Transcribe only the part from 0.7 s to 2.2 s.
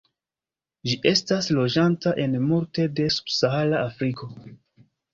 Ĝi estas loĝanta